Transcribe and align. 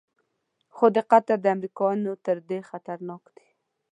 خو 0.75 0.85
د 0.95 0.97
قطر 1.11 1.39
امریکایان 1.55 2.01
تر 2.25 2.37
دې 2.49 2.59
خطرناک 2.69 3.23
دي. 3.35 3.49